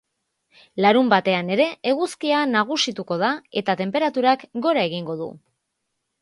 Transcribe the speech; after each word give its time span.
Larunbatean 0.85 1.51
ere 1.55 1.67
eguzkia 1.91 2.39
nagusituko 2.55 3.19
da 3.25 3.29
eta 3.63 3.77
tenperaturak 3.83 4.47
gora 4.67 4.87
egingo 4.91 5.19
du. 5.23 5.29